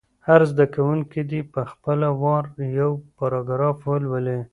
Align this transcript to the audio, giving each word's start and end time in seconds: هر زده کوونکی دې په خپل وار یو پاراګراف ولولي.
هر 0.27 0.41
زده 0.51 0.65
کوونکی 0.75 1.21
دې 1.29 1.39
په 1.53 1.61
خپل 1.71 1.99
وار 2.21 2.45
یو 2.79 2.91
پاراګراف 3.17 3.77
ولولي. 3.89 4.39